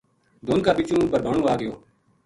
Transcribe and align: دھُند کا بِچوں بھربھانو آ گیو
دھُند 0.45 0.61
کا 0.65 0.71
بِچوں 0.77 1.09
بھربھانو 1.11 1.41
آ 1.51 1.53
گیو 1.59 1.73